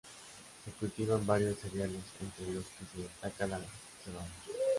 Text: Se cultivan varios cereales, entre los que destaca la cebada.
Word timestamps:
Se 0.65 0.71
cultivan 0.71 1.27
varios 1.27 1.59
cereales, 1.59 2.01
entre 2.21 2.51
los 2.55 2.65
que 2.65 3.03
destaca 3.03 3.45
la 3.45 3.59
cebada. 4.03 4.25